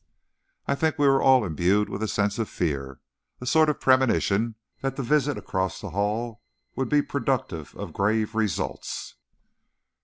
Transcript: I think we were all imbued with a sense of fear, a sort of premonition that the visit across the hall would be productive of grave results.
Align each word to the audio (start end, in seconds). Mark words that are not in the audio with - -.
I 0.65 0.73
think 0.73 0.97
we 0.97 1.07
were 1.07 1.21
all 1.21 1.45
imbued 1.45 1.87
with 1.87 2.01
a 2.01 2.07
sense 2.07 2.39
of 2.39 2.49
fear, 2.49 2.99
a 3.39 3.45
sort 3.45 3.69
of 3.69 3.79
premonition 3.79 4.55
that 4.81 4.95
the 4.95 5.03
visit 5.03 5.37
across 5.37 5.79
the 5.79 5.91
hall 5.91 6.41
would 6.75 6.89
be 6.89 7.03
productive 7.03 7.75
of 7.75 7.93
grave 7.93 8.33
results. 8.33 9.13